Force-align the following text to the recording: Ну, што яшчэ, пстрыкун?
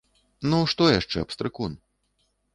Ну, 0.53 0.61
што 0.71 0.87
яшчэ, 0.99 1.23
пстрыкун? 1.33 1.79